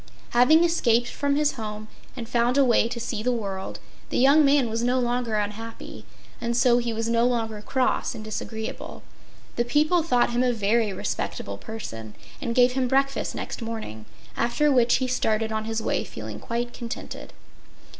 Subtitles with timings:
[0.31, 3.77] Having escaped from his home and found a way to see the world,
[4.09, 6.05] the young man was no longer unhappy,
[6.41, 9.03] and so he was no longer cross and disagreeable.
[9.57, 14.71] The people thought him a very respectable person and gave him breakfast next morning, after
[14.71, 17.31] which he started on his way feeling quite contented.